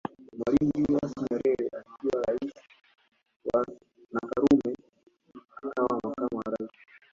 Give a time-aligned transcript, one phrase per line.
[0.37, 2.53] Mwalimu Julius Nyerere akiwa rais
[4.13, 4.71] na Karume
[5.65, 6.71] akawa makamu wa rais